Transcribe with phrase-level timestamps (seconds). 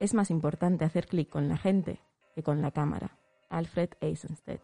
[0.00, 2.00] Es más importante hacer clic con la gente
[2.34, 3.18] que con la cámara.
[3.50, 4.62] Alfred Eisenstedt.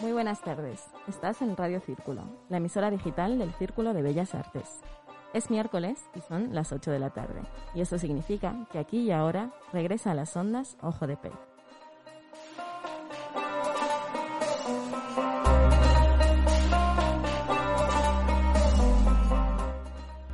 [0.00, 0.84] Muy buenas tardes.
[1.06, 4.80] Estás en Radio Círculo, la emisora digital del Círculo de Bellas Artes.
[5.32, 7.42] Es miércoles y son las 8 de la tarde,
[7.74, 11.32] y eso significa que aquí y ahora regresa a las ondas Ojo de Pez.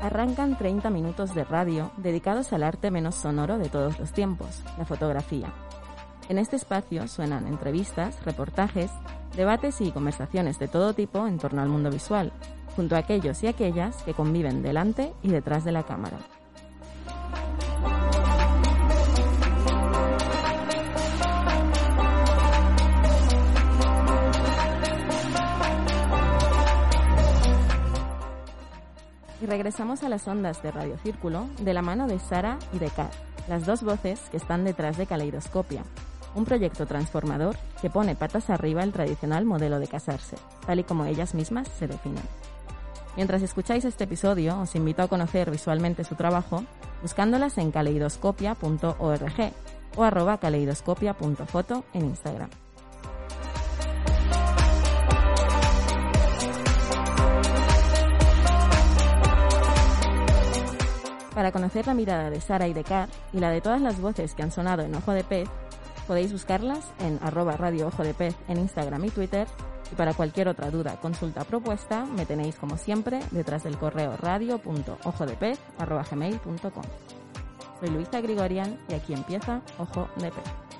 [0.00, 4.84] Arrancan 30 minutos de radio dedicados al arte menos sonoro de todos los tiempos, la
[4.84, 5.52] fotografía.
[6.28, 8.90] En este espacio suenan entrevistas, reportajes,
[9.36, 12.32] debates y conversaciones de todo tipo en torno al mundo visual,
[12.76, 16.18] junto a aquellos y aquellas que conviven delante y detrás de la cámara.
[29.40, 32.88] Y regresamos a las ondas de Radio Círculo de la mano de Sara y de
[32.90, 33.12] Kat,
[33.48, 35.82] las dos voces que están detrás de Caleidoscopia,
[36.36, 41.06] un proyecto transformador que pone patas arriba el tradicional modelo de casarse, tal y como
[41.06, 42.22] ellas mismas se definen.
[43.16, 46.64] Mientras escucháis este episodio, os invito a conocer visualmente su trabajo
[47.02, 49.52] buscándolas en caleidoscopia.org
[49.96, 52.48] o arroba caleidoscopia.foto en Instagram.
[61.34, 64.34] Para conocer la mirada de Sara y de Car y la de todas las voces
[64.34, 65.48] que han sonado en Ojo de Pez,
[66.06, 69.46] podéis buscarlas en arroba radio Ojo de Pez en Instagram y Twitter
[69.92, 76.84] y para cualquier otra duda, consulta, propuesta, me tenéis como siempre detrás del correo radio.ojodepez.gmail.com.
[77.78, 80.71] Soy Luisa Grigorian y aquí empieza Ojo de Pez.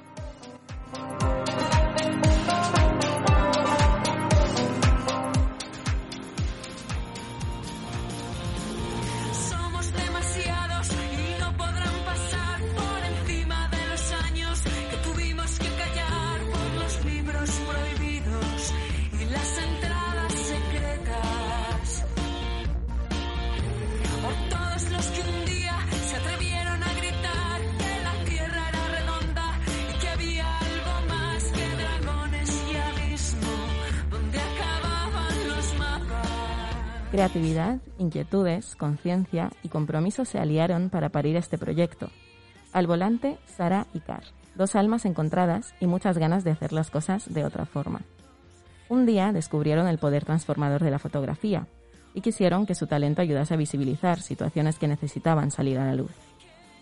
[37.23, 42.11] Creatividad, inquietudes, conciencia y compromiso se aliaron para parir este proyecto.
[42.73, 44.25] Al volante, Sara y Car,
[44.57, 48.01] dos almas encontradas y muchas ganas de hacer las cosas de otra forma.
[48.89, 51.69] Un día descubrieron el poder transformador de la fotografía
[52.13, 56.11] y quisieron que su talento ayudase a visibilizar situaciones que necesitaban salir a la luz.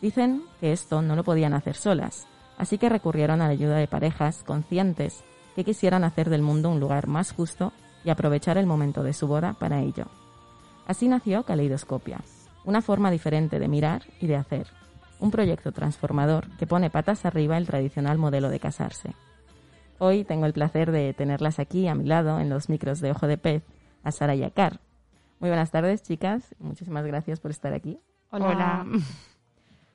[0.01, 2.27] Dicen que esto no lo podían hacer solas,
[2.57, 5.23] así que recurrieron a la ayuda de parejas conscientes
[5.55, 7.75] que quisieran hacer del mundo un lugar más justo
[8.07, 10.07] y aprovechar el momento de su boda para ello.
[10.91, 12.19] Así nació Caleidoscopia,
[12.65, 14.67] una forma diferente de mirar y de hacer,
[15.21, 19.15] un proyecto transformador que pone patas arriba el tradicional modelo de casarse.
[20.01, 23.29] Hoy tengo el placer de tenerlas aquí a mi lado en los micros de Ojo
[23.29, 23.63] de Pez,
[24.03, 24.81] a Sara y a Car.
[25.39, 26.57] Muy buenas tardes, chicas.
[26.59, 28.01] Muchísimas gracias por estar aquí.
[28.33, 28.85] Hola.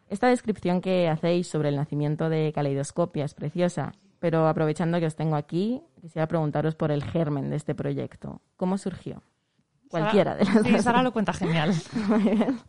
[0.08, 5.18] Esta descripción que hacéis sobre el nacimiento de Caleidoscopia es preciosa, pero aprovechando que os
[5.18, 8.40] tengo aquí, quisiera preguntaros por el germen de este proyecto.
[8.56, 9.22] ¿Cómo surgió?
[9.90, 10.84] Cualquiera de las Sí, dos.
[10.84, 11.74] Sara lo cuenta genial.
[12.08, 12.60] Muy bien.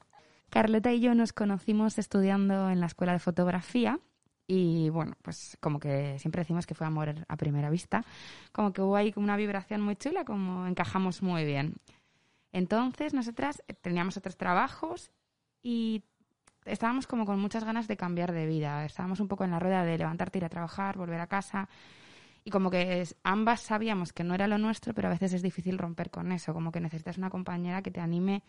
[0.50, 3.98] Carlota y yo nos conocimos estudiando en la escuela de fotografía
[4.46, 8.04] y bueno, pues como que siempre decimos que fue amor a primera vista,
[8.52, 11.74] como que hubo ahí una vibración muy chula, como encajamos muy bien.
[12.52, 15.10] Entonces nosotras teníamos otros trabajos
[15.62, 16.04] y
[16.64, 19.84] estábamos como con muchas ganas de cambiar de vida, estábamos un poco en la rueda
[19.84, 21.68] de levantarte, ir a trabajar, volver a casa
[22.46, 25.78] y como que ambas sabíamos que no era lo nuestro, pero a veces es difícil
[25.78, 28.44] romper con eso, como que necesitas una compañera que te anime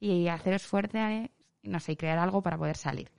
[0.00, 1.30] y haceros fuerte,
[1.62, 3.12] no sé, y crear algo para poder salir.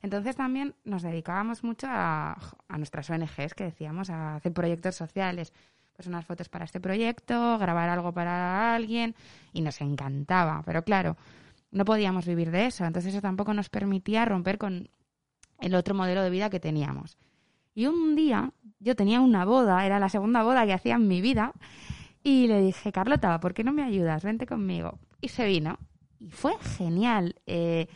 [0.00, 2.38] Entonces también nos dedicábamos mucho a,
[2.68, 5.52] a nuestras ONGs, que decíamos, a hacer proyectos sociales,
[5.94, 9.14] pues unas fotos para este proyecto, grabar algo para alguien,
[9.52, 10.62] y nos encantaba.
[10.64, 11.18] Pero claro,
[11.70, 14.88] no podíamos vivir de eso, entonces eso tampoco nos permitía romper con
[15.60, 17.18] el otro modelo de vida que teníamos.
[17.76, 21.20] Y un día yo tenía una boda, era la segunda boda que hacía en mi
[21.20, 21.52] vida,
[22.22, 24.24] y le dije, Carlota, ¿por qué no me ayudas?
[24.24, 24.98] Vente conmigo.
[25.20, 25.78] Y se vino.
[26.18, 27.34] Y fue genial.
[27.44, 27.86] Eh,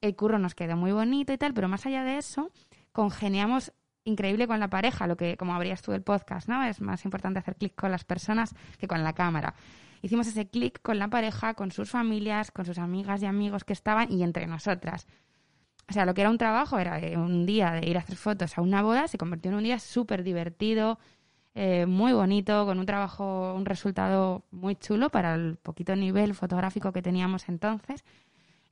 [0.00, 2.52] el curro nos quedó muy bonito y tal, pero más allá de eso,
[2.92, 3.72] congeniamos
[4.04, 6.62] increíble con la pareja, lo que, como abrías tú el podcast, ¿no?
[6.62, 9.54] Es más importante hacer clic con las personas que con la cámara.
[10.00, 13.72] Hicimos ese clic con la pareja, con sus familias, con sus amigas y amigos que
[13.72, 15.08] estaban y entre nosotras.
[15.88, 18.16] O sea, lo que era un trabajo era eh, un día de ir a hacer
[18.16, 20.98] fotos a una boda, se convirtió en un día súper divertido,
[21.54, 26.92] eh, muy bonito, con un trabajo, un resultado muy chulo para el poquito nivel fotográfico
[26.92, 28.04] que teníamos entonces.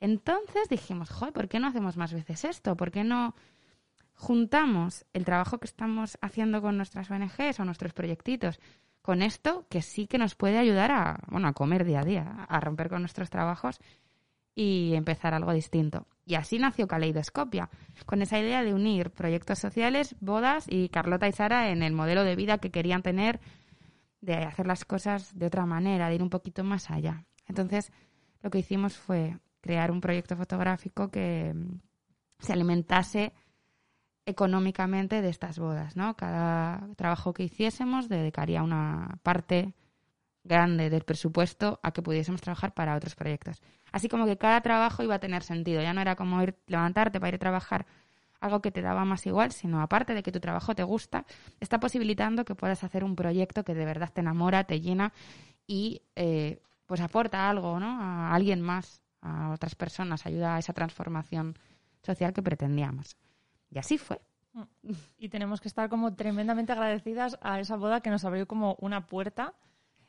[0.00, 2.76] Entonces dijimos, joder, ¿por qué no hacemos más veces esto?
[2.76, 3.34] ¿Por qué no
[4.14, 8.58] juntamos el trabajo que estamos haciendo con nuestras ONGs o nuestros proyectitos
[9.02, 12.46] con esto que sí que nos puede ayudar a, bueno, a comer día a día,
[12.48, 13.80] a romper con nuestros trabajos
[14.54, 16.06] y empezar algo distinto.
[16.24, 17.70] Y así nació Caleidoscopia,
[18.06, 22.24] con esa idea de unir proyectos sociales, bodas y Carlota y Sara en el modelo
[22.24, 23.40] de vida que querían tener,
[24.20, 27.24] de hacer las cosas de otra manera, de ir un poquito más allá.
[27.48, 27.92] Entonces,
[28.42, 31.80] lo que hicimos fue crear un proyecto fotográfico que mm,
[32.38, 33.32] se alimentase
[34.26, 36.16] económicamente de estas bodas, ¿no?
[36.16, 39.74] Cada trabajo que hiciésemos dedicaría una parte
[40.44, 43.62] grande del presupuesto a que pudiésemos trabajar para otros proyectos.
[43.92, 47.20] Así como que cada trabajo iba a tener sentido, ya no era como ir levantarte
[47.20, 47.86] para ir a trabajar
[48.40, 51.24] algo que te daba más igual, sino aparte de que tu trabajo te gusta,
[51.60, 55.12] está posibilitando que puedas hacer un proyecto que de verdad te enamora, te llena
[55.66, 58.02] y eh, pues aporta algo, ¿no?
[58.02, 61.56] A alguien más, a otras personas, ayuda a esa transformación
[62.02, 63.16] social que pretendíamos.
[63.70, 64.20] Y así fue.
[65.18, 69.06] Y tenemos que estar como tremendamente agradecidas a esa boda que nos abrió como una
[69.06, 69.54] puerta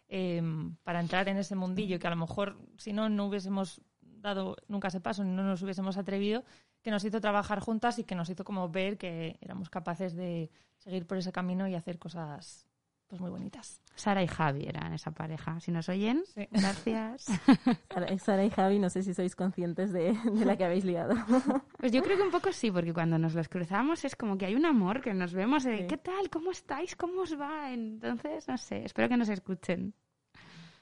[0.07, 0.41] eh,
[0.83, 4.87] para entrar en ese mundillo que a lo mejor si no, no hubiésemos dado nunca
[4.87, 6.43] ese paso, no nos hubiésemos atrevido,
[6.81, 10.49] que nos hizo trabajar juntas y que nos hizo como ver que éramos capaces de
[10.77, 12.67] seguir por ese camino y hacer cosas
[13.13, 13.79] pues muy bonitas.
[13.93, 15.59] Sara y Javi eran esa pareja.
[15.59, 16.47] Si nos oyen, Sí.
[16.49, 17.25] gracias.
[18.19, 21.13] Sara- y Javi, no sé si sois conscientes de, de la que habéis liado.
[21.77, 24.47] Pues yo creo que un poco sí, porque cuando nos los cruzamos es como que
[24.47, 25.87] hay un amor, que nos vemos de Sí.
[25.87, 26.31] ¿qué tal?
[26.31, 26.95] ¿Cómo estáis?
[26.95, 27.71] ¿Cómo os va?
[27.71, 29.93] Entonces, no sé, espero que nos escuchen.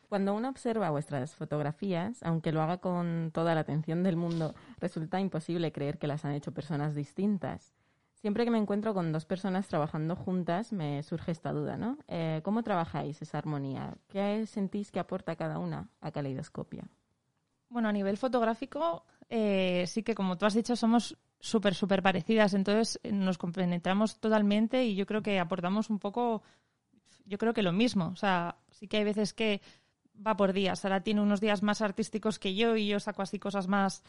[0.08, 5.20] Cuando uno observa vuestras fotografías, aunque lo haga con toda la atención del mundo, resulta
[5.20, 7.74] imposible creer que las han hecho personas distintas.
[8.22, 11.98] Siempre que me encuentro con dos personas trabajando juntas, me surge esta duda, ¿no?
[12.08, 13.96] Eh, ¿Cómo trabajáis esa armonía?
[14.08, 16.88] ¿Qué sentís que aporta cada una a Caleidoscopia?
[17.70, 22.54] Bueno, a nivel fotográfico, eh, sí que como tú has dicho, somos súper, súper parecidas,
[22.54, 26.44] entonces eh, nos compenetramos totalmente y yo creo que aportamos un poco,
[27.26, 28.10] yo creo que lo mismo.
[28.14, 29.62] O sea, sí que hay veces que
[30.16, 30.82] va por días.
[30.82, 34.04] Sara tiene unos días más artísticos que yo y yo saco así cosas más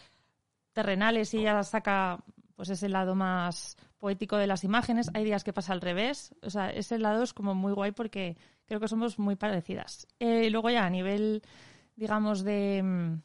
[0.73, 2.23] terrenales y ella saca
[2.63, 5.11] pues ese lado más poético de las imágenes.
[5.15, 6.33] Hay días que pasa al revés.
[6.43, 8.37] O sea, ese lado es como muy guay porque
[8.67, 10.07] creo que somos muy parecidas.
[10.21, 11.43] Eh, luego ya a nivel,
[11.97, 13.21] digamos, de, mm,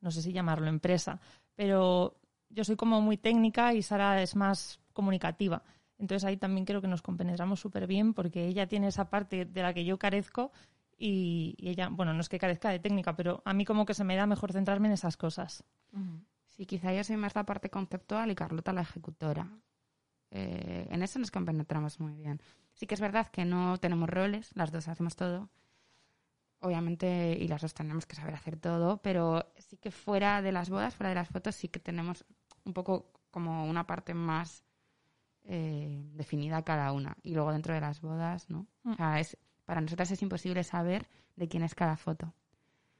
[0.00, 1.20] no sé si llamarlo empresa,
[1.54, 2.16] pero
[2.48, 5.62] yo soy como muy técnica y Sara es más comunicativa.
[5.98, 9.62] Entonces ahí también creo que nos compenetramos súper bien porque ella tiene esa parte de
[9.62, 10.50] la que yo carezco
[10.96, 14.04] y ella, bueno, no es que carezca de técnica, pero a mí como que se
[14.04, 15.62] me da mejor centrarme en esas cosas.
[16.58, 19.48] Sí, quizá yo soy más la parte conceptual y Carlota la ejecutora.
[20.32, 22.42] Eh, en eso nos compenetramos muy bien.
[22.74, 25.50] Sí que es verdad que no tenemos roles, las dos hacemos todo.
[26.58, 30.68] Obviamente, y las dos tenemos que saber hacer todo, pero sí que fuera de las
[30.68, 32.24] bodas, fuera de las fotos, sí que tenemos
[32.64, 34.64] un poco como una parte más
[35.44, 37.16] eh, definida cada una.
[37.22, 38.66] Y luego dentro de las bodas, ¿no?
[38.82, 38.90] Mm.
[38.90, 42.34] O sea, es, para nosotras es imposible saber de quién es cada foto.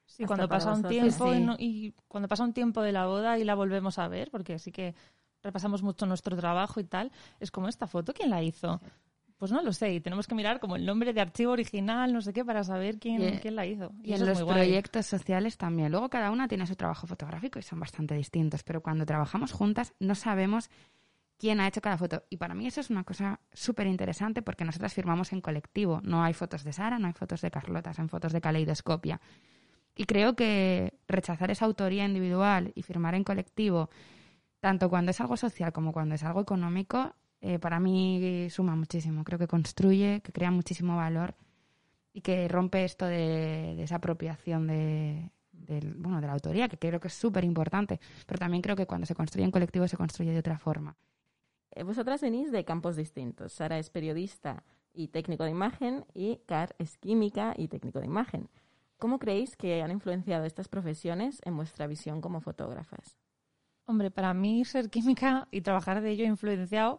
[0.08, 0.90] Sí, cuando pasa un vosotros.
[1.16, 1.38] tiempo Sí.
[1.38, 4.31] y no- y cuando pasa un tiempo de la boda y la volvemos a ver,
[4.32, 4.94] porque sí que
[5.43, 8.80] repasamos mucho nuestro trabajo y tal, es como esta foto, ¿quién la hizo?
[9.37, 12.21] Pues no lo sé, y tenemos que mirar como el nombre de archivo original, no
[12.23, 13.92] sé qué, para saber quién, Y- quién la hizo.
[14.02, 14.56] Y, en los guay.
[14.56, 15.92] proyectos sociales también.
[15.92, 19.94] Luego cada una tiene su trabajo fotográfico y son bastante distintos, pero cuando trabajamos juntas
[20.00, 20.71] no sabemos
[21.37, 22.25] quién ha hecho cada foto.
[22.30, 26.00] Y para mí eso es una cosa súper interesante porque nosotras firmamos en colectivo.
[26.02, 29.21] No hay fotos de Sara, no hay fotos de Carlota, son fotos de caleidoscopia.
[30.00, 33.90] Y creo que rechazar esa autoría individual y firmar en colectivo,
[34.61, 39.25] tanto cuando es algo social como cuando es algo económico, eh, para mí suma muchísimo.
[39.25, 41.35] Creo que construye, que crea muchísimo valor
[42.12, 46.78] y que rompe esto de, de esa apropiación de, del- bueno, de la autoría, que
[46.78, 47.99] creo que es súper importante.
[48.25, 50.97] Pero también creo que cuando se construye en colectivo se construye de otra forma.
[51.73, 53.52] Eh, Vosotras venís de campos distintos.
[53.52, 54.62] Sara es periodista
[54.95, 58.49] y técnico de imagen y Car es química y técnico de imagen.
[58.99, 63.17] ¿Cómo creéis que han influenciado estas profesiones en vuestra visión como fotógrafas?
[63.87, 66.99] Hombre, para mí ser química y trabajar de ello ha influenciado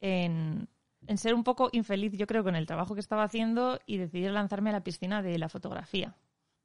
[0.00, 0.68] en,
[1.06, 4.30] en ser un poco infeliz, yo creo, con el trabajo que estaba haciendo y decidir
[4.30, 6.16] lanzarme a la piscina de la fotografía.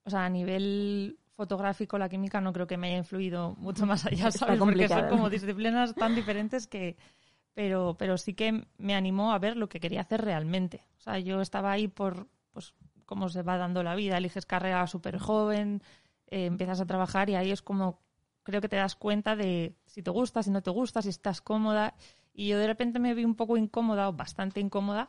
[0.06, 4.06] O sea, a nivel fotográfico, la química no creo que me haya influido mucho más
[4.06, 4.60] allá, ¿sabes?
[4.60, 6.96] Porque son como disciplinas tan diferentes que...
[7.54, 10.84] Pero, pero sí que me animó a ver lo que quería hacer realmente.
[10.98, 12.74] O sea, yo estaba ahí por pues,
[13.06, 14.18] cómo se va dando la vida.
[14.18, 15.82] Eliges carrera súper joven,
[16.28, 18.02] eh, empiezas a trabajar y ahí es como
[18.44, 21.42] creo que te das cuenta de si te gusta, si no te gusta, si estás
[21.42, 21.96] cómoda.
[22.34, 25.08] Y yo de repente me vi un poco incómoda o bastante incómoda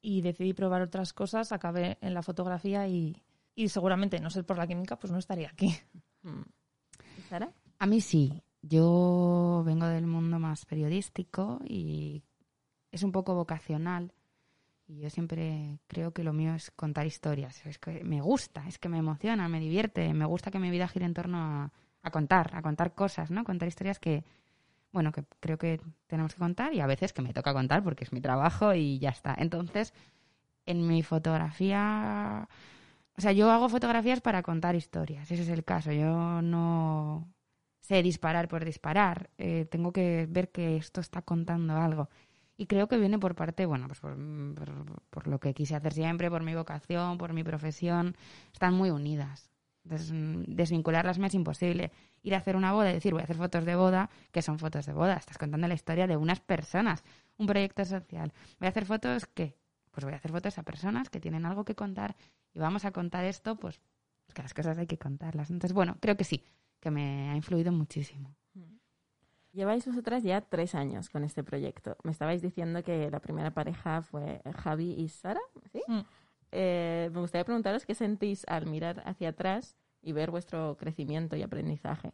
[0.00, 3.22] y decidí probar otras cosas, acabé en la fotografía y,
[3.54, 5.76] y seguramente, no ser por la química, pues no estaría aquí.
[6.22, 6.42] Mm.
[7.18, 7.52] ¿Y Sara?
[7.78, 8.42] A mí sí.
[8.62, 12.22] Yo vengo del mundo más periodístico y
[12.92, 14.12] es un poco vocacional.
[14.92, 17.64] Y yo siempre creo que lo mío es contar historias.
[17.64, 20.12] Es que me gusta, es que me emociona, me divierte.
[20.12, 21.72] Me gusta que mi vida gire en torno
[22.02, 23.42] a, contar, a contar cosas, ¿no?
[23.42, 24.22] Contar historias que,
[24.92, 28.04] bueno, que creo que tenemos que contar y a veces que me toca contar porque
[28.04, 29.34] es mi trabajo y ya está.
[29.38, 29.94] Entonces,
[30.66, 32.46] en mi fotografía,
[33.16, 35.90] o sea, yo hago fotografías para contar historias, ese es el caso.
[35.92, 37.32] Yo no
[37.80, 42.10] sé disparar por disparar, eh, tengo que ver que esto está contando algo.
[42.56, 44.14] Y creo que viene por parte, bueno, pues por,
[44.54, 48.16] por- por lo que quise hacer siempre, por mi vocación, por mi profesión.
[48.52, 49.50] Están muy unidas.
[49.84, 51.90] Des- desvincularlas me es imposible.
[52.22, 54.58] Ir a hacer una boda y decir, voy a hacer fotos de boda, que son
[54.58, 55.14] fotos de boda.
[55.16, 57.02] Estás contando la historia de unas personas,
[57.38, 58.32] un proyecto social.
[58.60, 59.56] Voy a hacer fotos, ¿qué?
[59.90, 62.16] Pues voy a hacer fotos a personas que tienen algo que contar
[62.54, 63.80] y vamos a contar esto, pues
[64.34, 65.50] que las cosas hay que contarlas.
[65.50, 66.44] Entonces, bueno, creo que sí,
[66.80, 68.34] que me ha influido muchísimo.
[69.52, 71.96] Lleváis vosotras ya tres años con este proyecto.
[72.04, 75.40] Me estabais diciendo que la primera pareja fue Javi y Sara,
[75.70, 75.82] ¿sí?
[75.86, 76.00] Mm.
[76.52, 81.42] Eh, me gustaría preguntaros qué sentís al mirar hacia atrás y ver vuestro crecimiento y
[81.42, 82.12] aprendizaje.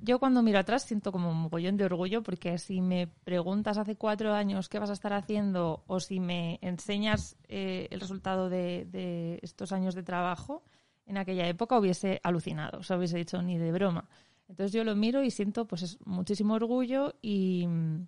[0.00, 3.96] Yo cuando miro atrás siento como un mogollón de orgullo porque si me preguntas hace
[3.96, 8.84] cuatro años qué vas a estar haciendo o si me enseñas eh, el resultado de,
[8.84, 10.62] de estos años de trabajo,
[11.06, 14.08] en aquella época hubiese alucinado, o sea, hubiese dicho ni de broma.
[14.48, 18.06] Entonces yo lo miro y siento pues es muchísimo orgullo y mm,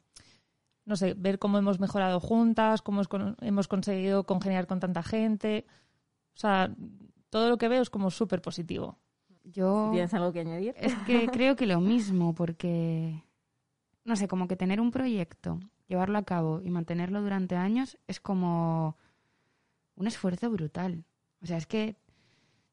[0.86, 5.02] no sé, ver cómo hemos mejorado juntas, cómo es con- hemos conseguido congeniar con tanta
[5.02, 5.66] gente.
[6.34, 6.74] O sea,
[7.28, 8.98] todo lo que veo es como súper positivo.
[9.44, 9.90] Yo...
[9.92, 10.74] ¿Tienes algo que añadir?
[10.76, 13.22] Es que creo que lo mismo, porque,
[14.04, 18.18] no sé, como que tener un proyecto, llevarlo a cabo y mantenerlo durante años es
[18.20, 18.96] como
[19.94, 21.04] un esfuerzo brutal.
[21.42, 21.96] O sea, es que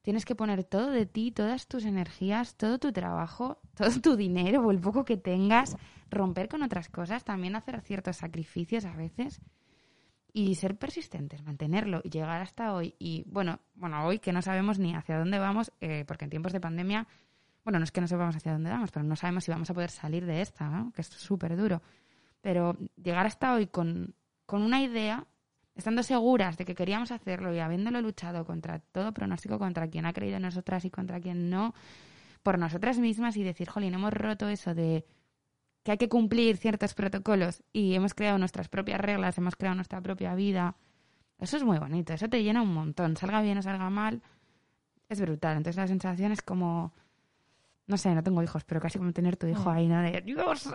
[0.08, 4.62] tienes que poner todo de ti, todas tus energías, todo tu trabajo, todo tu dinero
[4.62, 5.76] o el poco que tengas,
[6.10, 9.42] romper con otras cosas, también hacer ciertos sacrificios a veces
[10.32, 12.96] y ser persistentes, mantenerlo y llegar hasta hoy.
[13.00, 16.54] Y bueno, bueno, hoy que no sabemos ni hacia dónde vamos, eh, porque en tiempos
[16.54, 17.06] de pandemia,
[17.66, 19.74] bueno, no es que no sepamos hacia dónde vamos, pero no sabemos si vamos a
[19.74, 20.94] poder salir de esta, ¿no?
[20.94, 21.82] que es súper duro.
[22.40, 25.28] Pero llegar hasta hoy con, con una idea,
[25.78, 30.14] estando seguras de que queríamos hacerlo y habiéndolo luchado contra todo pronóstico, contra quien ha
[30.14, 31.74] creído en nosotras y contra quien no,
[32.44, 35.06] por nosotras mismas y decir, jolín, hemos roto eso de
[35.84, 40.02] que hay que cumplir ciertos protocolos y hemos creado nuestras propias reglas, hemos creado nuestra
[40.02, 40.76] propia vida.
[41.40, 44.22] Eso es muy bonito, eso te llena un montón, salga bien o salga mal,
[45.08, 45.58] es brutal.
[45.58, 46.92] Entonces la sensación es como,
[47.86, 49.74] no sé, no tengo hijos, pero casi como tener tu hijo Mm.
[49.76, 50.02] ahí, ¿no?
[50.02, 50.70] De, Dios.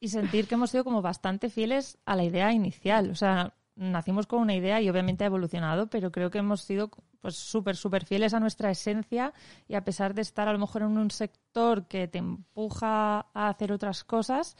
[0.00, 3.10] y sentir que hemos sido como bastante fieles a la idea inicial.
[3.10, 6.90] O sea, nacimos con una idea y obviamente ha evolucionado, pero creo que hemos sido
[7.20, 9.32] pues súper, súper fieles a nuestra esencia
[9.68, 13.48] y a pesar de estar a lo mejor en un sector que te empuja a
[13.48, 14.56] hacer otras cosas,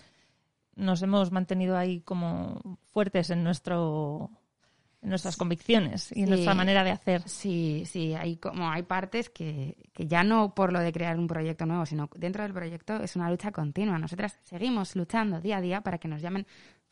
[0.74, 4.30] nos hemos mantenido ahí como fuertes en nuestro
[5.02, 7.22] en nuestras convicciones y en nuestra manera de hacer.
[7.26, 11.26] Sí, sí, hay como hay partes que, que ya no por lo de crear un
[11.26, 13.98] proyecto nuevo, sino dentro del proyecto es una lucha continua.
[13.98, 16.46] Nosotras seguimos luchando día a día para que nos llamen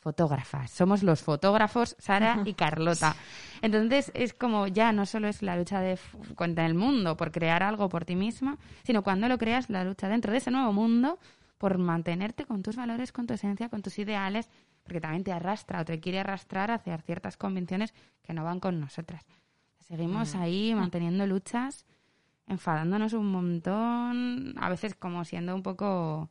[0.09, 0.71] fotógrafas.
[0.71, 3.15] Somos los fotógrafos Sara y Carlota.
[3.61, 5.99] Entonces es como ya no solo es la lucha de
[6.35, 10.09] contra el mundo por crear algo por ti misma, sino cuando lo creas la lucha
[10.09, 11.19] dentro de ese nuevo mundo
[11.59, 14.49] por mantenerte con tus valores, con tu esencia, con tus ideales,
[14.83, 18.81] porque también te arrastra o te quiere arrastrar hacia ciertas convenciones que no van con
[18.81, 19.27] nosotras.
[19.81, 21.85] Seguimos ahí manteniendo luchas,
[22.47, 26.31] enfadándonos un montón, a veces como siendo un poco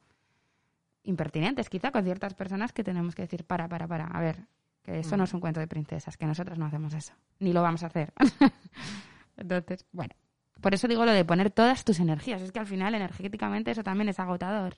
[1.07, 4.45] impertinentes quizá con ciertas personas que tenemos que decir, para, para, para, a ver,
[4.83, 7.61] que eso no es un cuento de princesas, que nosotros no hacemos eso, ni lo
[7.61, 8.13] vamos a hacer.
[9.37, 10.13] Entonces, bueno,
[10.61, 13.83] por eso digo lo de poner todas tus energías, es que al final energéticamente eso
[13.83, 14.75] también es agotador,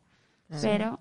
[0.61, 0.99] pero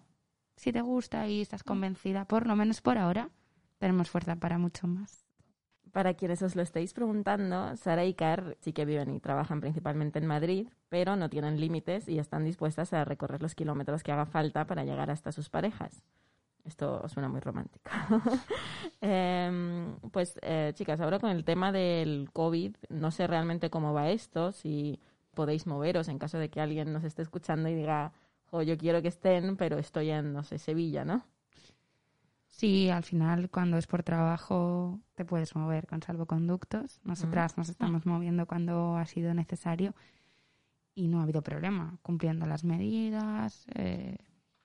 [0.57, 3.31] si te gusta y estás convencida, por lo menos por ahora,
[3.79, 5.28] tenemos fuerza para mucho más.
[5.93, 10.19] Para quienes os lo estéis preguntando, Sara y Car sí que viven y trabajan principalmente
[10.19, 14.27] en Madrid, pero no tienen límites y están dispuestas a recorrer los kilómetros que haga
[14.27, 16.03] falta para llegar hasta sus parejas.
[16.65, 17.91] Esto suena muy romántico.
[19.01, 24.11] Em, pues, eh, chicas, ahora con el tema del COVID, no sé realmente cómo va
[24.11, 24.99] esto, si
[25.35, 28.13] podéis moveros en caso de que alguien nos esté escuchando y diga,
[28.51, 31.25] jo, yo quiero que estén, pero estoy en, no sé, Sevilla, ¿no?
[32.59, 37.01] Sí, al final cuando es por trabajo te puedes mover con salvoconductos.
[37.05, 39.95] Nosotras nos estamos moviendo cuando ha sido necesario.
[40.95, 43.67] y no ha habido problema, cumpliendo las medidas.
[43.77, 44.17] eh,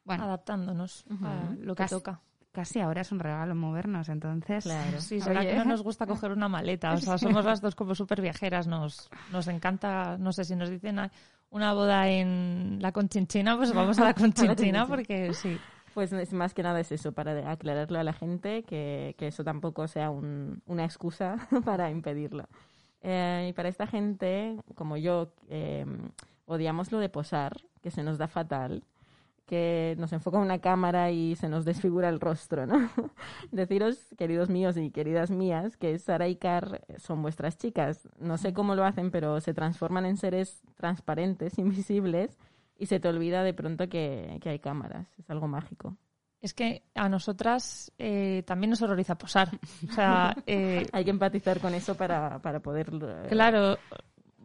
[0.04, 2.22] bueno, Adaptándonos a lo que Casi- toca.
[2.52, 4.64] casi ahora es un regalo movernos, entonces.
[4.64, 5.00] Claro.
[5.00, 6.94] Sí, que no nos gusta coger una maleta.
[6.94, 8.66] O sea, somos las dos como súper viajeras.
[8.66, 11.12] Nos, nos encanta, no sé si nos dicen "Ay,
[11.52, 14.88] una boda en la Conchinchina, pues vamos a la Conchinchina.
[14.88, 15.56] porque sí.
[15.94, 19.44] Pues es más que nada es eso, para aclararlo a la gente, que, que eso
[19.44, 22.46] tampoco sea un- una excusa para impedirlo.
[23.02, 25.86] Eh, y para esta gente, como yo, eh,
[26.46, 28.84] odiamos lo de posar, que se nos da fatal,
[29.46, 32.90] que nos enfoca una cámara y se nos desfigura el rostro, ¿no?
[33.52, 38.08] Deciros, queridos míos y queridas mías, que Sara y Car son vuestras chicas.
[38.20, 42.38] No sé cómo lo hacen, pero se transforman en seres transparentes, invisibles,
[42.84, 45.08] y se te olvida de pronto que, que hay cámaras.
[45.18, 45.96] Es algo mágico.
[46.42, 49.50] Es que a nosotras eh, también nos horroriza posar.
[49.90, 52.90] O sea, eh, Hay que empatizar con eso para, para poder...
[52.94, 53.78] eh, claro,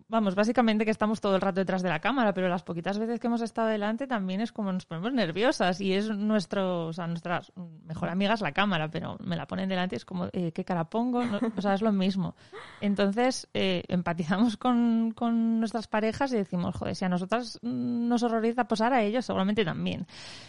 [0.09, 3.21] vamos, básicamente que estamos todo el rato detrás de la cámara, pero las poquitas veces
[3.21, 7.07] que hemos estado delante también es como nos ponemos nerviosas y es nuestro, o sea,
[7.07, 7.43] nuestra
[7.85, 10.65] mejor amiga es la cámara, pero me la ponen delante y es como, eh, ¿qué
[10.65, 11.23] cara pongo?
[11.57, 12.35] O sea, es lo mismo.
[12.81, 18.67] Entonces, eh, empatizamos con, con nuestras parejas y decimos, joder, si a nosotras nos horroriza
[18.67, 20.07] posar a ellos, seguramente también.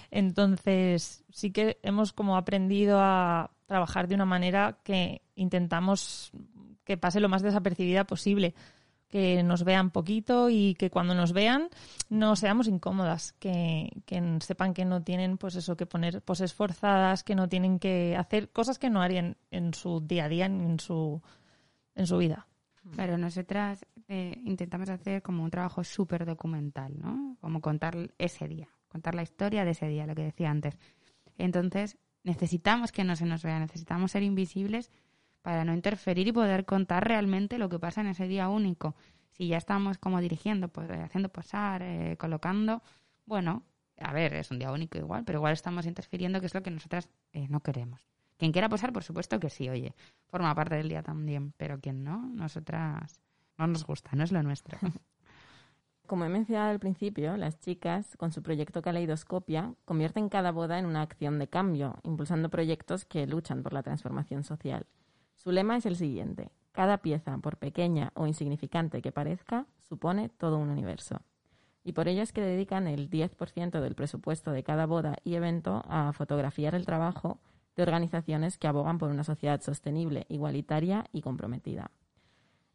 [0.10, 6.32] Entonces, sí que hemos como aprendido a trabajar de una manera que intentamos
[6.90, 8.56] que pase lo más desapercibida posible,
[9.10, 11.70] que nos vean poquito y que cuando nos vean
[12.10, 17.24] no seamos incómodas, que, que sepan que no tienen pues eso que poner poses forzadas,
[17.24, 20.64] que no tienen que hacer cosas que no harían en su día a día ni
[20.64, 21.22] en su
[21.96, 22.48] en su vida.
[22.94, 27.38] Claro, nosotras eh, intentamos hacer como un trabajo súper documental, ¿no?
[27.42, 30.78] Como contar ese día, contar la historia de ese día, lo que decía antes.
[31.38, 34.92] Entonces, necesitamos que no se nos vea, necesitamos ser invisibles
[35.42, 38.96] para no interferir y poder contar realmente lo que pasa en ese día único.
[39.32, 42.82] Si ya estamos como dirigiendo, pues eh, haciendo posar, eh, colocando,
[43.26, 43.64] bueno,
[43.98, 46.72] a ver, es un día único igual, pero igual estamos interfiriendo, que es lo que
[46.72, 48.08] nosotras eh, no queremos.
[48.38, 49.94] Quien quiera posar, por supuesto que sí, oye,
[50.28, 53.20] forma parte del día también, pero quien no, nosotras
[53.58, 54.78] no nos gusta, no es lo nuestro.
[56.08, 60.88] Como he mencionado al principio, las chicas, con su proyecto Caleidoscopia, convierten cada boda en
[60.88, 64.88] una acción de cambio, impulsando proyectos que luchan por la transformación social.
[65.40, 66.52] Su lema es el siguiente.
[66.74, 71.22] Cada pieza, por pequeña o insignificante que parezca, supone todo un universo.
[71.82, 75.82] Y por ello es que dedican el 10% del presupuesto de cada boda y evento
[75.88, 77.40] a fotografiar el trabajo
[77.78, 81.90] de organizaciones que abogan por una sociedad sostenible, igualitaria y comprometida.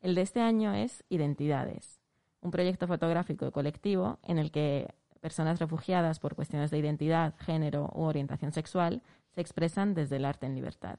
[0.00, 2.00] El de este año es Identidades,
[2.40, 8.04] un proyecto fotográfico colectivo en el que personas refugiadas por cuestiones de identidad, género u
[8.04, 10.98] orientación sexual se expresan desde el arte en libertad.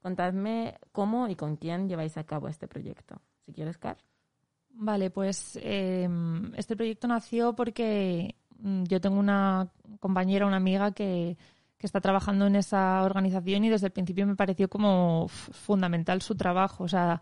[0.00, 3.20] Contadme cómo y con quién lleváis a cabo este proyecto.
[3.44, 3.96] Si quieres, Car.
[4.70, 6.08] Vale, pues eh,
[6.56, 11.38] este proyecto nació porque mm, yo tengo una compañera, una amiga que,
[11.78, 16.34] que está trabajando en esa organización y desde el principio me pareció como fundamental su
[16.34, 16.84] trabajo.
[16.84, 17.20] O sea,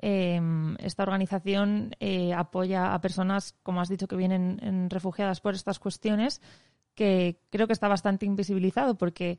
[0.00, 0.40] eh,
[0.78, 5.78] esta organización eh, apoya a personas, como has dicho, que vienen en refugiadas por estas
[5.78, 6.40] cuestiones,
[6.94, 9.38] que creo que está bastante invisibilizado porque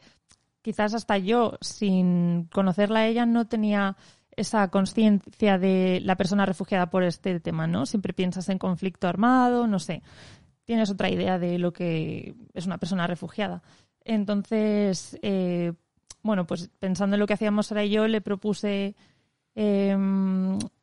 [0.61, 3.97] quizás hasta yo, sin conocerla a ella, no tenía
[4.35, 7.85] esa conciencia de la persona refugiada por este tema, ¿no?
[7.85, 10.01] Siempre piensas en conflicto armado, no sé.
[10.63, 13.61] Tienes otra idea de lo que es una persona refugiada.
[14.05, 15.73] Entonces, eh,
[16.23, 18.95] bueno, pues pensando en lo que hacíamos Sara yo, le propuse
[19.55, 19.97] eh,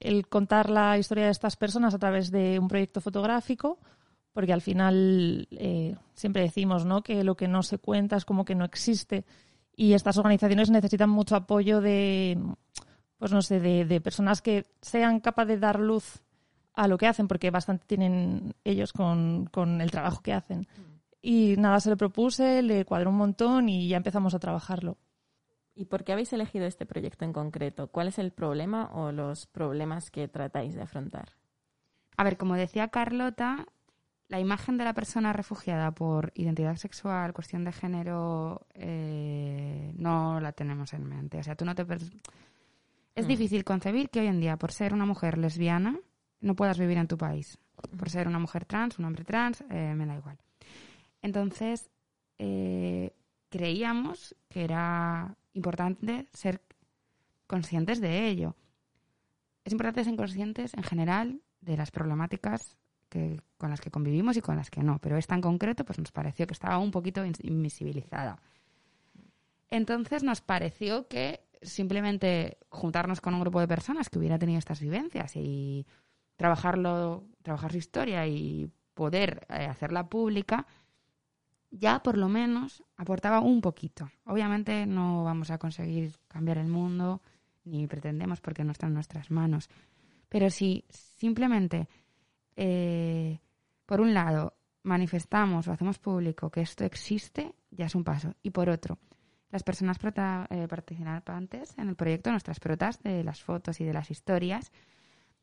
[0.01, 3.79] el contar la historia de estas personas a través de un proyecto fotográfico,
[4.33, 7.03] porque al final eh, siempre decimos ¿no?
[7.03, 9.25] que lo que no se cuenta es como que no existe
[9.77, 12.39] y estas organizaciones necesitan mucho apoyo de,
[13.19, 16.23] pues no sé, de, de personas que sean capaces de dar luz
[16.73, 20.67] a lo que hacen, porque bastante tienen ellos con, con el trabajo que hacen.
[21.21, 24.97] Y nada, se lo propuse, le cuadró un montón y ya empezamos a trabajarlo.
[25.75, 27.89] ¿Y por qué habéis elegido este proyecto en concreto?
[27.89, 31.35] ¿Cuál es el problema o los problemas que tratáis de afrontar?
[32.17, 33.67] A ver, como decía Carlota,
[34.29, 40.53] la imagen de la persona refugiada por identidad sexual, cuestión de género, eh, no la
[40.53, 41.39] tenemos en mente.
[41.39, 41.87] O sea, tú no te...
[43.15, 43.29] Es Mm.
[43.29, 45.99] difícil concebir que hoy en día, por ser una mujer lesbiana,
[46.41, 47.59] no puedas vivir en tu país.
[47.97, 50.39] Por ser una mujer trans, un hombre trans, eh, me da igual.
[51.23, 51.89] Entonces,
[52.39, 53.13] eh,
[53.49, 56.61] creíamos que era importante ser
[57.47, 58.55] conscientes de ello.
[59.65, 62.77] Es importante ser conscientes en general de las problemáticas
[63.59, 66.13] con las que convivimos y con las que no, pero esta en concreto pues nos
[66.13, 68.41] pareció que estaba un poquito invisibilizada.
[69.69, 74.81] Entonces nos pareció que simplemente juntarnos con un grupo de personas que hubiera tenido estas
[74.81, 75.87] vivencias y
[76.37, 80.67] trabajarlo, trabajar su historia y poder eh, hacerla pública,
[81.71, 84.11] ya por lo menos aportaba un poquito.
[84.25, 87.21] Obviamente no vamos a conseguir cambiar el mundo,
[87.65, 89.69] ni pretendemos porque no está en nuestras manos.
[90.29, 91.89] Pero si simplemente,
[92.57, 93.39] eh,
[93.85, 98.35] por un lado, manifestamos o hacemos público que esto existe, ya es un paso.
[98.43, 98.99] Y por otro,
[99.51, 103.93] las personas prota- eh, participantes en el proyecto, nuestras protas de las fotos y de
[103.93, 104.73] las historias,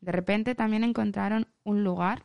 [0.00, 2.24] de repente también encontraron un lugar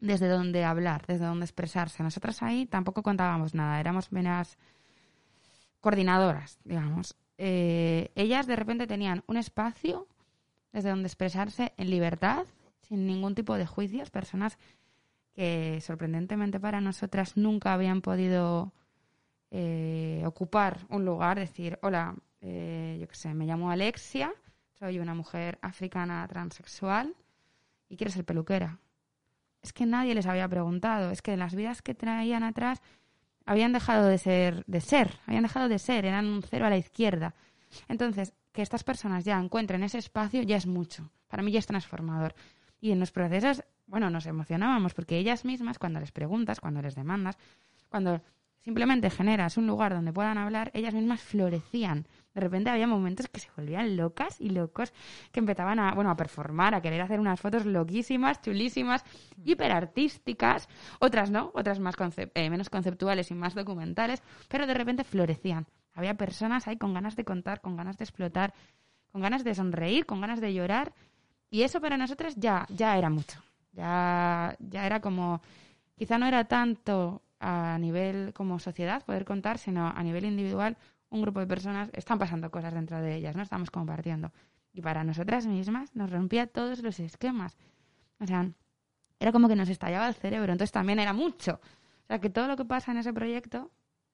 [0.00, 2.02] desde donde hablar, desde donde expresarse.
[2.02, 4.58] Nosotras ahí tampoco contábamos nada, éramos meras
[5.80, 7.16] coordinadoras, digamos.
[7.38, 10.06] Eh, ellas de repente tenían un espacio
[10.72, 12.44] desde donde expresarse en libertad,
[12.92, 14.58] sin ningún tipo de juicios, personas
[15.34, 18.74] que sorprendentemente para nosotras nunca habían podido
[19.50, 24.30] eh, ocupar un lugar, decir, hola, eh, yo qué sé, me llamo Alexia,
[24.78, 27.14] soy una mujer africana transexual
[27.88, 28.78] y quiero ser peluquera.
[29.62, 32.82] Es que nadie les había preguntado, es que en las vidas que traían atrás
[33.46, 36.76] habían dejado de ser, de ser, habían dejado de ser, eran un cero a la
[36.76, 37.34] izquierda.
[37.88, 41.10] Entonces, que estas personas ya encuentren ese espacio ya es mucho.
[41.28, 42.34] Para mí ya es transformador.
[42.82, 46.96] Y en los procesos, bueno, nos emocionábamos porque ellas mismas, cuando les preguntas, cuando les
[46.96, 47.38] demandas,
[47.88, 48.20] cuando
[48.58, 52.08] simplemente generas un lugar donde puedan hablar, ellas mismas florecían.
[52.34, 54.92] De repente había momentos que se volvían locas y locos,
[55.30, 59.04] que empezaban a, bueno, a performar, a querer hacer unas fotos loquísimas, chulísimas,
[59.44, 60.68] hiperartísticas,
[60.98, 65.66] otras no, otras más concep- eh, menos conceptuales y más documentales, pero de repente florecían.
[65.94, 68.54] Había personas ahí con ganas de contar, con ganas de explotar,
[69.12, 70.94] con ganas de sonreír, con ganas de llorar,
[71.52, 73.38] y eso para nosotras ya, ya era mucho.
[73.72, 75.42] Ya, ya era como,
[75.96, 80.78] quizá no era tanto a nivel como sociedad poder contar, sino a nivel individual,
[81.10, 83.42] un grupo de personas están pasando cosas dentro de ellas, ¿no?
[83.42, 84.32] Estamos compartiendo.
[84.72, 87.58] Y para nosotras mismas nos rompía todos los esquemas.
[88.18, 88.48] O sea,
[89.20, 91.60] era como que nos estallaba el cerebro, entonces también era mucho.
[92.04, 93.70] O sea, que todo lo que pasa en ese proyecto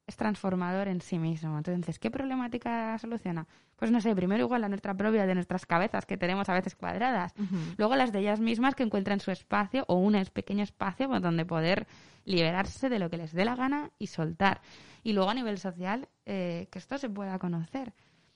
[0.09, 1.59] es transformador en sí mismo.
[1.59, 3.47] Entonces, ¿qué problemática soluciona?
[3.77, 6.75] Pues no sé, primero igual la nuestra propia de nuestras cabezas que tenemos a veces
[6.75, 7.35] cuadradas.
[7.77, 11.44] Luego las de ellas mismas que encuentran su espacio o un pequeño espacio pues, donde
[11.44, 11.87] poder
[12.25, 14.62] liberarse de lo que les dé la gana y soltar.
[15.03, 17.92] Y luego a nivel social, eh, que esto se pueda conocer.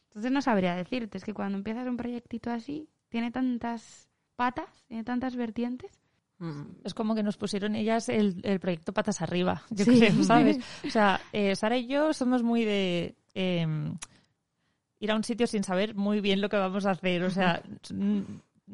[0.09, 5.05] Entonces no sabría decirte, es que cuando empiezas un proyectito así, tiene tantas patas, tiene
[5.05, 6.02] tantas vertientes.
[6.43, 6.63] Mm.
[6.85, 9.99] Es como que nos pusieron ellas el, el proyecto patas arriba, yo Sí.
[9.99, 10.59] creo, ¿sabes?
[10.85, 13.67] O sea, eh, Sara y yo somos muy de eh,
[14.99, 17.23] ir a un sitio sin saber muy bien lo que vamos a hacer.
[17.23, 17.63] O sea,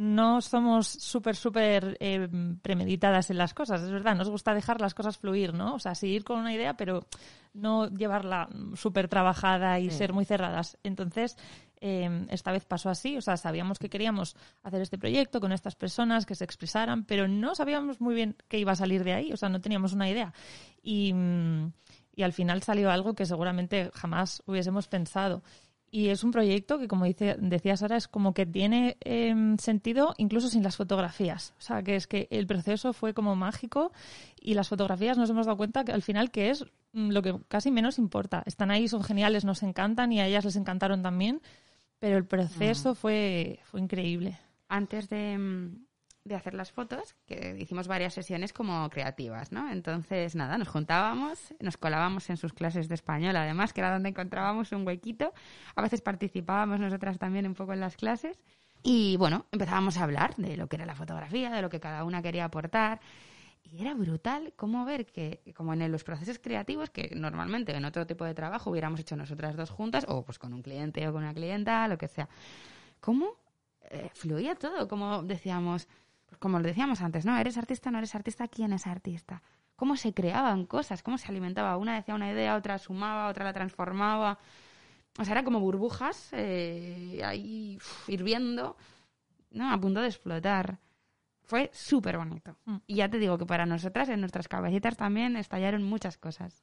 [0.01, 2.29] no somos súper, súper eh,
[2.63, 4.15] premeditadas en las cosas, es verdad.
[4.15, 5.75] Nos gusta dejar las cosas fluir, ¿no?
[5.75, 7.05] O sea, seguir con una idea, pero
[7.53, 9.99] no llevarla súper trabajada y Sí.
[9.99, 10.79] ser muy cerradas.
[10.85, 11.37] Entonces,
[11.81, 15.75] eh, esta vez pasó así, o sea, sabíamos que queríamos hacer este proyecto con estas
[15.75, 19.33] personas que se expresaran, pero no sabíamos muy bien qué iba a salir de ahí,
[19.33, 20.33] o sea, no teníamos una idea.
[20.81, 21.73] Y, mm,
[22.15, 25.43] y al final salió algo que seguramente jamás hubiésemos pensado.
[25.91, 30.15] Y es un proyecto que, como dice, decía Sara, es como que tiene em, sentido
[30.19, 31.55] incluso sin las fotografías.
[31.59, 33.93] O sea, que es que el proceso fue como mágico
[34.41, 37.39] y las fotografías nos hemos dado cuenta que al final que es mm, lo que
[37.49, 38.43] casi menos importa.
[38.45, 41.41] Están ahí, son geniales, nos encantan y a ellas les encantaron también,
[41.99, 44.39] pero el proceso fue, fue increíble.
[44.69, 45.88] Antes de, mm,
[46.29, 49.71] de hacer las fotos, que hicimos varias sesiones como creativas, ¿no?
[49.71, 54.11] Entonces, nada, nos juntábamos, nos colábamos en sus clases de español, además, que era donde
[54.11, 55.33] encontrábamos un huequito.
[55.75, 58.39] A veces participábamos nosotras también un poco en las clases.
[58.83, 62.05] Y bueno, empezábamos a hablar de lo que era la fotografía, de lo que cada
[62.05, 63.01] una quería aportar.
[63.65, 68.07] Y era brutal cómo ver que, como en los procesos creativos, que normalmente en otro
[68.07, 71.23] tipo de trabajo hubiéramos hecho nosotras dos juntas, o pues con un cliente o con
[71.23, 72.29] una clienta, lo que sea,
[73.01, 73.37] cómo
[73.91, 75.89] eh, fluía todo, como decíamos,
[76.29, 77.37] pues como lo decíamos antes, ¿no?
[77.39, 78.47] ¿Eres artista, no eres artista?
[78.49, 79.43] ¿Quién es artista?
[79.77, 81.77] Cómo se creaban cosas, cómo se alimentaba.
[81.79, 84.39] Una decía una idea, otra sumaba, otra la transformaba.
[85.19, 88.77] O sea, era como burbujas eh, ahí uf, hirviendo,
[89.51, 89.73] ¿no?
[89.73, 90.79] A punto de explotar.
[91.45, 92.59] Fue súper bonito.
[92.67, 92.77] Mm.
[92.87, 96.63] Y ya te digo que para nosotras, en nuestras cabecitas también estallaron muchas cosas.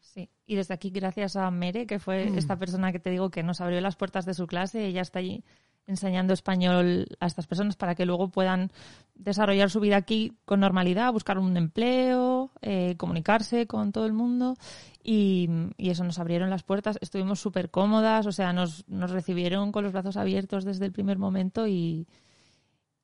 [0.00, 3.44] Sí, y desde aquí gracias a Mere, que fue esta persona que te digo que
[3.44, 5.44] nos abrió las puertas de su clase, ella está allí
[5.86, 8.70] enseñando español a estas personas para que luego puedan
[9.14, 14.56] desarrollar su vida aquí con normalidad, buscar un empleo, eh, comunicarse con todo el mundo
[15.02, 19.84] y, eso nos abrieron las puertas, estuvimos súper cómodas, o sea, nos, nos recibieron con
[19.84, 22.06] los brazos abiertos desde el primer momento y,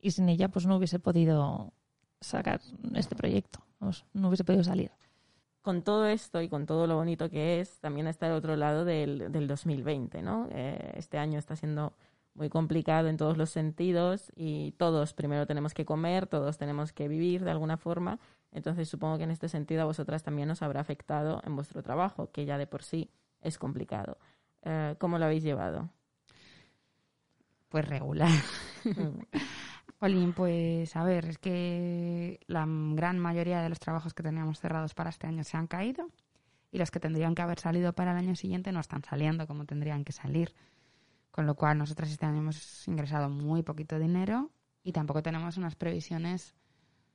[0.03, 1.73] sin ella pues no hubiese podido
[2.21, 2.61] sacar
[2.95, 3.61] este proyecto,
[4.15, 4.91] no hubiese podido salir.
[5.63, 8.87] Con todo esto y con todo lo bonito que es, también está el otro lado
[8.87, 10.49] del, del 2020, ¿no?
[10.51, 11.93] Eh, este año está siendo
[12.35, 17.09] muy complicado en todos los sentidos y todos primero tenemos que comer, todos tenemos que
[17.09, 18.19] vivir de alguna forma
[18.53, 22.31] Entonces supongo que en este sentido a vosotras también os habrá afectado en vuestro trabajo,
[22.33, 24.19] que ya de por sí es complicado.
[24.63, 25.91] Eh, ¿Cómo lo habéis llevado?
[27.69, 28.31] Pues regular.
[30.01, 34.95] Olin, pues a ver, es que la gran mayoría de los trabajos que teníamos cerrados
[34.95, 36.09] para este año se han caído
[36.73, 39.67] y los que tendrían que haber salido para el año siguiente no están saliendo como
[39.67, 40.55] tendrían que salir.
[41.31, 44.51] Con lo cual nosotros este hemos ingresado muy poquito dinero
[44.83, 46.55] y tampoco tenemos unas previsiones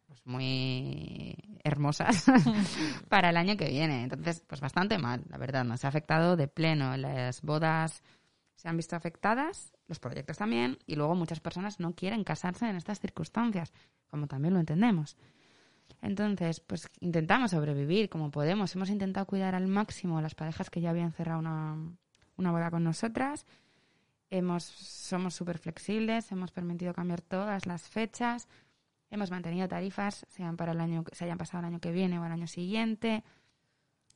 [0.08, 2.26] pues, muy hermosas
[3.10, 4.04] para el año que viene.
[4.04, 5.64] Entonces, pues bastante mal, la verdad.
[5.64, 6.96] Nos ha afectado de pleno.
[6.98, 8.04] Las bodas
[8.56, 12.78] se han visto afectadas, los proyectos también, y luego muchas personas no quieren casarse en
[12.78, 13.74] estas circunstancias,
[14.10, 15.18] como también lo entendemos.
[16.02, 18.76] Entonces, pues intentamos sobrevivir como podemos.
[18.76, 21.78] Hemos intentado cuidar al máximo las parejas que ya habían cerrado una,
[22.38, 23.46] una boda con nosotras.
[24.30, 28.48] Hemos, somos súper flexibles, hemos permitido cambiar todas las fechas,
[29.12, 32.26] hemos mantenido tarifas, sean para el año, se hayan pasado el año que viene o
[32.26, 33.24] el año siguiente.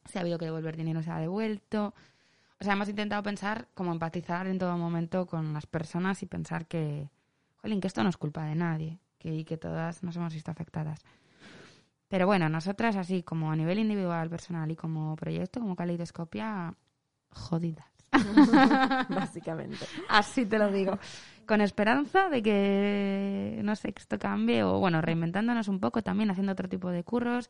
[0.05, 1.93] Si ha habido que devolver dinero, se ha devuelto.
[2.59, 6.65] O sea, hemos intentado pensar, como empatizar en todo momento con las personas y pensar
[6.67, 7.09] que,
[7.61, 10.51] jolín, que esto no es culpa de nadie, que, y que todas nos hemos visto
[10.51, 10.99] afectadas.
[12.09, 16.73] Pero bueno, nosotras así, como a nivel individual, personal y como proyecto, como Caleidoscopia,
[17.29, 17.98] jodidas.
[19.09, 19.85] Básicamente.
[20.09, 20.97] Así te lo digo.
[21.45, 26.29] Con esperanza de que, no sé, que esto cambie o, bueno, reinventándonos un poco también,
[26.29, 27.49] haciendo otro tipo de curros,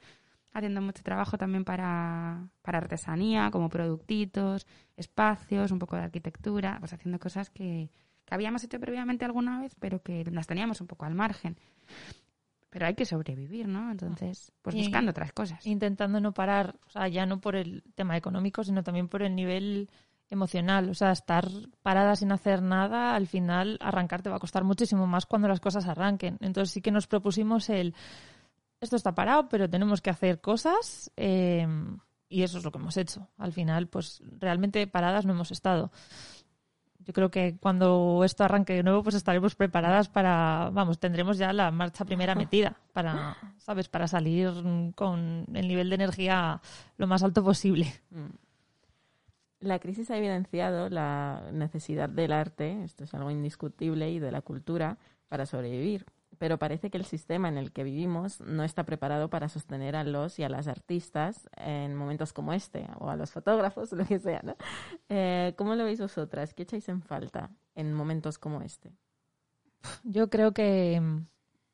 [0.54, 6.93] haciendo mucho trabajo también para, para artesanía, como productitos, espacios, un poco de arquitectura, pues
[6.93, 7.89] haciendo cosas que,
[8.26, 11.58] que habíamos hecho previamente alguna vez, pero que las teníamos un poco al margen.
[12.69, 13.91] Pero hay que sobrevivir, ¿no?
[13.91, 15.65] Entonces, pues Y- buscando otras cosas.
[15.65, 19.36] intentando no parar, o sea, ya no por el tema económico, sino también por el
[19.36, 19.89] nivel
[20.30, 20.89] emocional.
[20.89, 21.48] O sea, estar
[21.82, 25.60] parada sin hacer nada, al final arrancar te va a costar muchísimo más cuando las
[25.60, 26.38] cosas arranquen.
[26.42, 27.96] Entonces sí que nos propusimos el,
[28.82, 31.68] esto está parado, pero tenemos que hacer cosas eh,
[32.30, 33.28] y eso es lo que hemos hecho.
[33.38, 35.92] Al final, pues realmente paradas no hemos estado.
[37.00, 41.52] Yo creo que cuando esto arranque de nuevo, pues estaremos preparadas para, vamos, tendremos ya
[41.54, 43.89] la marcha primera metida para, ¿sabes?
[43.89, 44.52] Para salir
[44.96, 46.62] con el nivel de energía
[46.98, 47.92] lo más alto posible.
[48.12, 48.49] Mm.
[49.60, 54.41] La crisis ha evidenciado la necesidad del arte, esto es algo indiscutible, y de la
[54.41, 56.06] cultura para sobrevivir.
[56.38, 60.06] Pero parece que el sistema en el que vivimos no está preparado para sostener a
[60.06, 64.19] los y a las artistas en momentos como este, o a los fotógrafos, lo que
[64.19, 64.39] sea.
[64.43, 64.56] ¿no?
[65.10, 66.54] Eh, ¿Cómo lo veis vosotras?
[66.54, 68.93] ¿Qué echáis en falta en momentos como este?
[70.04, 71.28] Yo creo que, mm,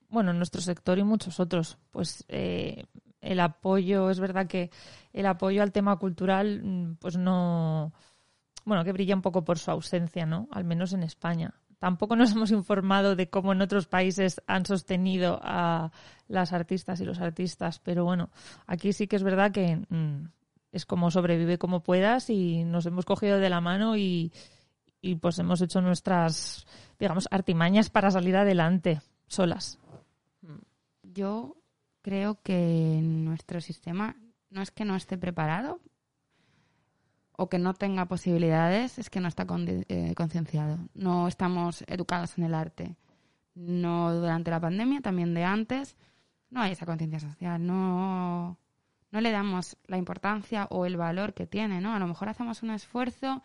[0.09, 2.85] bueno, en nuestro sector y muchos otros, pues eh,
[3.25, 4.69] el apoyo, es verdad que
[5.13, 7.93] el apoyo al tema cultural, mm, pues no,
[8.65, 10.47] bueno, que brilla un poco por su ausencia, ¿no?
[10.51, 11.53] Al menos en España.
[11.79, 15.91] Tampoco nos hemos informado de cómo en otros países han sostenido a
[16.27, 18.29] las artistas y los artistas, pero bueno,
[18.67, 20.29] aquí sí que es verdad que mm,
[20.71, 24.33] es como sobrevive como puedas y nos hemos cogido de la mano y,
[25.01, 26.65] y pues hemos hecho nuestras,
[26.99, 29.79] digamos, artimañas para salir adelante solas.
[31.03, 31.55] Yo
[32.05, 34.15] creo que nuestro sistema
[34.51, 35.81] no es que no esté preparado
[37.31, 40.77] o que no tenga posibilidades, es que no está eh, concienciado.
[40.93, 42.95] No estamos educados en el arte.
[43.55, 45.97] No durante la pandemia, también de antes.
[46.51, 47.65] No hay esa conciencia social.
[47.65, 48.59] No,
[49.09, 51.95] no le damos la importancia o el valor que tiene, ¿no?
[51.95, 53.41] A lo mejor hacemos un esfuerzo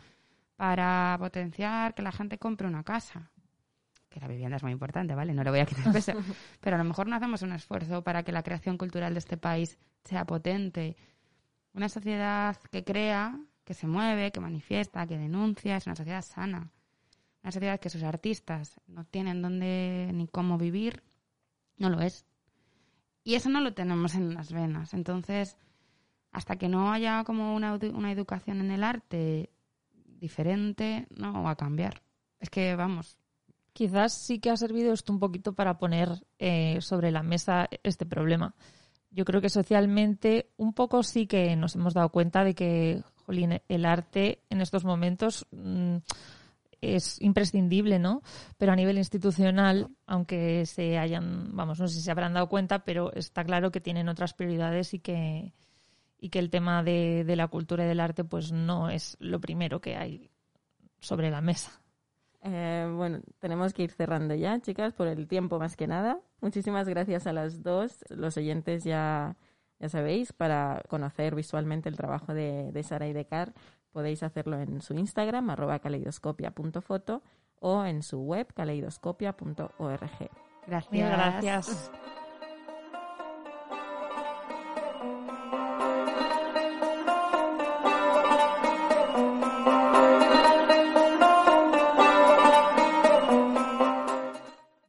[0.57, 3.31] para potenciar que la gente compre una casa.
[4.11, 5.33] Que la vivienda es muy importante, ¿vale?
[5.33, 6.12] No le voy a quitar peso.
[6.61, 9.37] Pero a lo mejor no hacemos un esfuerzo para que la creación cultural de este
[9.37, 10.96] país sea potente.
[11.73, 16.73] Una sociedad que crea, que se mueve, que manifiesta, que denuncia, es una sociedad sana.
[17.42, 21.03] Una sociedad que sus artistas no tienen dónde ni cómo vivir,
[21.79, 22.27] no lo es.
[23.23, 24.92] Y eso no lo tenemos en las venas.
[24.92, 25.57] Entonces,
[26.33, 29.51] hasta que no haya como una, una educación en el arte
[29.92, 32.03] diferente, no va a cambiar.
[32.40, 33.19] Es que, vamos,
[33.72, 38.06] Quizás sí que ha servido esto un poquito para poner eh, sobre la mesa este
[38.06, 38.54] problema.
[39.11, 43.61] Yo creo que socialmente un poco sí que nos hemos dado cuenta de que jolín,
[43.68, 45.96] el arte en estos momentos mm,
[46.80, 48.22] es imprescindible, ¿no?
[48.56, 52.85] Pero a nivel institucional, aunque se hayan, vamos, no sé si se habrán dado cuenta,
[52.85, 55.52] pero está claro que tienen otras prioridades y que,
[56.18, 59.40] y que el tema de, de la cultura y del arte pues no es lo
[59.40, 60.30] primero que hay
[61.00, 61.80] sobre la mesa.
[62.42, 66.20] Eh, bueno, tenemos que ir cerrando ya, chicas, por el tiempo más que nada.
[66.40, 68.05] Muchísimas gracias a las dos.
[68.09, 69.37] Los oyentes ya,
[69.79, 73.53] ya sabéis, para conocer visualmente el trabajo de, de Sara y de Car,
[73.92, 77.22] podéis hacerlo en su Instagram, arroba caleidoscopia.foto
[77.61, 80.31] o en su web, caleidoscopia.org.
[80.66, 80.92] gracias.
[80.92, 81.92] Mil gracias.